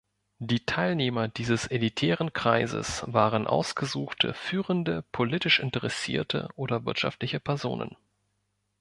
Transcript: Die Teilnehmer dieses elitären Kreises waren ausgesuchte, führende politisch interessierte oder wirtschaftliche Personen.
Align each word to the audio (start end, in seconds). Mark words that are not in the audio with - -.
Die 0.39 0.65
Teilnehmer 0.65 1.27
dieses 1.27 1.67
elitären 1.67 2.33
Kreises 2.33 3.03
waren 3.05 3.45
ausgesuchte, 3.45 4.33
führende 4.33 5.03
politisch 5.11 5.59
interessierte 5.59 6.49
oder 6.55 6.85
wirtschaftliche 6.87 7.39
Personen. 7.39 7.95